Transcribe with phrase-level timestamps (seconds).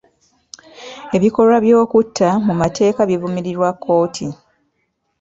[1.15, 4.27] Ebikolwa by'okutta mu mateeka bivumirirwa kkooti.